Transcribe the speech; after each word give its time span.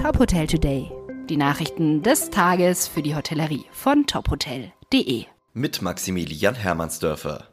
Top 0.00 0.18
Hotel 0.18 0.46
Today. 0.46 0.90
Die 1.28 1.36
Nachrichten 1.36 2.02
des 2.02 2.30
Tages 2.30 2.88
für 2.88 3.02
die 3.02 3.14
Hotellerie 3.14 3.66
von 3.70 4.06
tophotel.de. 4.06 5.26
Mit 5.52 5.82
Maximilian 5.82 6.54
Hermannsdörfer. 6.54 7.48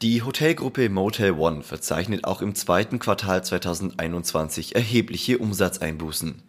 Die 0.00 0.22
Hotelgruppe 0.22 0.88
Motel 0.88 1.32
One 1.32 1.62
verzeichnet 1.62 2.24
auch 2.24 2.40
im 2.40 2.54
zweiten 2.54 2.98
Quartal 2.98 3.44
2021 3.44 4.74
erhebliche 4.74 5.36
Umsatzeinbußen. 5.36 6.42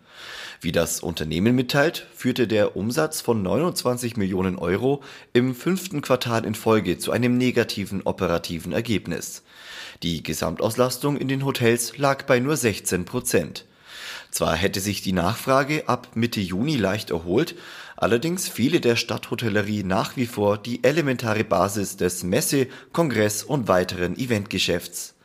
Wie 0.62 0.72
das 0.72 1.02
Unternehmen 1.02 1.56
mitteilt, 1.56 2.08
führte 2.16 2.48
der 2.48 2.78
Umsatz 2.78 3.20
von 3.20 3.44
29 3.44 4.16
Millionen 4.16 4.58
Euro 4.58 5.04
im 5.34 5.56
fünften 5.56 6.00
Quartal 6.00 6.46
in 6.46 6.56
Folge 6.56 7.00
zu 7.00 7.12
einem 7.12 7.38
negativen 7.38 8.02
operativen 8.04 8.72
Ergebnis. 8.72 9.44
Die 10.04 10.24
Gesamtauslastung 10.24 11.18
in 11.18 11.28
den 11.28 11.44
Hotels 11.44 11.98
lag 11.98 12.24
bei 12.24 12.40
nur 12.40 12.56
16 12.56 13.04
Prozent. 13.04 13.67
Zwar 14.38 14.56
hätte 14.56 14.82
sich 14.82 15.02
die 15.02 15.14
Nachfrage 15.14 15.90
ab 15.90 16.10
Mitte 16.14 16.40
Juni 16.40 16.78
leicht 16.78 17.10
erholt, 17.10 17.56
allerdings 17.96 18.48
fehle 18.48 18.80
der 18.80 18.96
Stadthotellerie 18.96 19.82
nach 19.84 20.16
wie 20.16 20.28
vor 20.28 20.60
die 20.60 20.84
elementare 20.84 21.44
Basis 21.44 21.98
des 21.98 22.24
Messe-, 22.24 22.68
Kongress- 22.94 23.44
und 23.44 23.68
weiteren 23.68 24.16
Eventgeschäfts. 24.16 25.16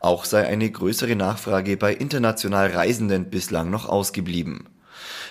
Auch 0.00 0.24
sei 0.24 0.48
eine 0.48 0.68
größere 0.68 1.14
Nachfrage 1.14 1.76
bei 1.76 1.94
international 1.94 2.72
Reisenden 2.72 3.30
bislang 3.30 3.70
noch 3.70 3.88
ausgeblieben. 3.88 4.68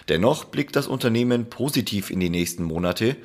Dennoch 0.08 0.46
blickt 0.46 0.78
das 0.78 0.88
Unternehmen 0.88 1.50
positiv 1.50 2.12
in 2.12 2.22
die 2.22 2.30
nächsten 2.30 2.64
Monate. 2.64 3.18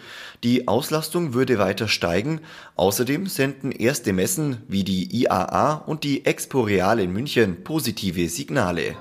Die 0.42 0.67
Auslastung 0.67 1.34
würde 1.34 1.61
weiter 1.61 1.87
steigen. 1.87 2.41
Außerdem 2.75 3.27
senden 3.27 3.70
erste 3.70 4.12
Messen 4.12 4.65
wie 4.67 4.83
die 4.83 5.23
IAA 5.23 5.75
und 5.75 6.03
die 6.03 6.25
Expo 6.27 6.62
Real 6.62 6.98
in 6.98 7.12
München 7.12 7.62
positive 7.62 8.29
Signale. 8.29 8.97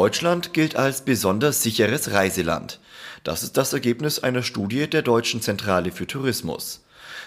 Deutschland 0.00 0.54
gilt 0.54 0.76
als 0.76 1.02
besonders 1.02 1.62
sicheres 1.62 2.12
Reiseland. 2.12 2.80
Das 3.22 3.42
ist 3.42 3.58
das 3.58 3.74
Ergebnis 3.74 4.18
einer 4.18 4.42
Studie 4.42 4.88
der 4.88 5.02
Deutschen 5.02 5.42
Zentrale 5.42 5.92
für 5.92 6.06
Tourismus. 6.06 6.82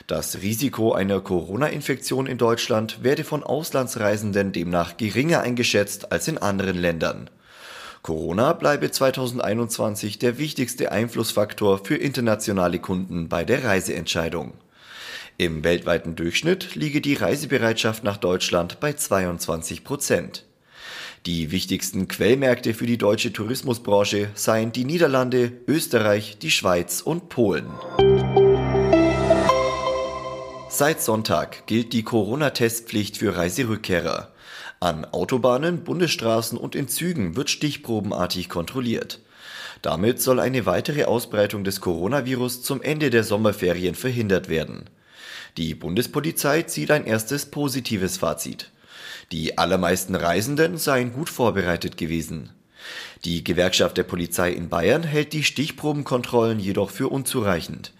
Das 0.07 0.41
Risiko 0.41 0.91
einer 0.91 1.21
Corona-Infektion 1.21 2.25
in 2.25 2.39
Deutschland 2.39 3.03
werde 3.03 3.25
von 3.25 3.43
Auslandsreisenden 3.43 4.53
demnach 4.53 4.97
geringer 4.97 5.41
eingeschätzt 5.41 6.11
als 6.11 6.27
in 6.27 6.39
anderen 6.39 6.75
Ländern. 6.75 7.29
Corona 8.01 8.53
bleibe 8.53 8.89
2021 8.89 10.17
der 10.17 10.39
wichtigste 10.39 10.91
Einflussfaktor 10.91 11.85
für 11.85 11.97
internationale 11.97 12.79
Kunden 12.79 13.29
bei 13.29 13.45
der 13.45 13.65
Reiseentscheidung. 13.65 14.53
Im 15.37 15.63
weltweiten 15.63 16.15
Durchschnitt 16.15 16.73
liege 16.73 17.01
die 17.01 17.13
Reisebereitschaft 17.13 18.03
nach 18.03 18.17
Deutschland 18.17 18.79
bei 18.79 18.93
22 18.93 19.83
Prozent. 19.83 20.45
Die 21.25 21.51
wichtigsten 21.51 22.09
Quellmärkte 22.09 22.73
für 22.73 22.85
die 22.85 22.97
deutsche 22.97 23.31
Tourismusbranche 23.31 24.31
seien 24.35 24.73
die 24.73 24.83
Niederlande, 24.83 25.53
Österreich, 25.67 26.37
die 26.41 26.51
Schweiz 26.51 26.99
und 26.99 27.29
Polen. 27.29 27.67
Seit 30.67 31.01
Sonntag 31.01 31.65
gilt 31.65 31.93
die 31.93 32.03
Corona-Testpflicht 32.03 33.15
für 33.15 33.37
Reiserückkehrer. 33.37 34.33
An 34.81 35.05
Autobahnen, 35.05 35.85
Bundesstraßen 35.85 36.57
und 36.57 36.75
in 36.75 36.89
Zügen 36.89 37.37
wird 37.37 37.49
stichprobenartig 37.49 38.49
kontrolliert. 38.49 39.21
Damit 39.81 40.21
soll 40.21 40.41
eine 40.41 40.65
weitere 40.65 41.05
Ausbreitung 41.05 41.63
des 41.63 41.79
Coronavirus 41.79 42.63
zum 42.63 42.81
Ende 42.81 43.09
der 43.09 43.23
Sommerferien 43.23 43.95
verhindert 43.95 44.49
werden. 44.49 44.89
Die 45.55 45.73
Bundespolizei 45.73 46.63
zieht 46.63 46.91
ein 46.91 47.05
erstes 47.05 47.45
positives 47.45 48.17
Fazit. 48.17 48.71
Die 49.33 49.57
allermeisten 49.57 50.13
Reisenden 50.13 50.77
seien 50.77 51.11
gut 51.11 51.27
vorbereitet 51.27 51.97
gewesen. 51.97 52.51
Die 53.25 53.43
Gewerkschaft 53.43 53.97
der 53.97 54.03
Polizei 54.03 54.51
in 54.51 54.69
Bayern 54.69 55.01
hält 55.01 55.33
die 55.33 55.43
Stichprobenkontrollen 55.43 56.59
jedoch 56.59 56.91
für 56.91 57.07
unzureichend. 57.07 57.93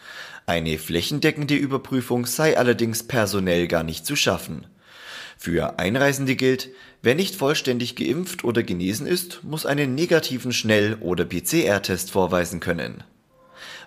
Eine 0.46 0.78
flächendeckende 0.78 1.56
Überprüfung 1.56 2.28
sei 2.28 2.56
allerdings 2.56 3.02
personell 3.02 3.68
gar 3.68 3.82
nicht 3.82 4.06
zu 4.06 4.16
schaffen. 4.16 4.68
Für 5.36 5.80
Einreisende 5.80 6.36
gilt, 6.36 6.70
wer 7.02 7.16
nicht 7.16 7.36
vollständig 7.36 7.96
geimpft 7.96 8.44
oder 8.44 8.62
genesen 8.62 9.08
ist, 9.08 9.44
muss 9.44 9.66
einen 9.66 9.96
negativen 9.96 10.54
Schnell- 10.54 10.98
oder 11.02 11.26
PCR-Test 11.26 12.12
vorweisen 12.12 12.60
können. 12.60 13.04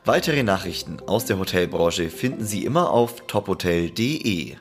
Weitere 0.05 0.43
Nachrichten 0.43 0.99
aus 1.07 1.27
der 1.27 1.39
Hotelbranche 1.39 2.11
finden 2.11 2.45
Sie 2.45 2.65
immer 2.65 2.91
auf 2.91 3.29
tophotel.de. 3.29 4.57